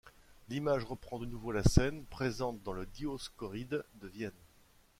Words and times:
L'image 0.49 0.83
reprend 0.83 1.19
de 1.19 1.27
nouveau 1.27 1.51
la 1.51 1.61
scène 1.61 2.05
présente 2.05 2.63
dans 2.63 2.73
le 2.73 2.87
Dioscoride 2.87 3.85
de 4.01 4.07
Vienne. 4.07 4.41